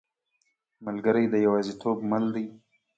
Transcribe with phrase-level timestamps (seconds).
[0.85, 2.45] ملګری د یوازیتوب مل دی.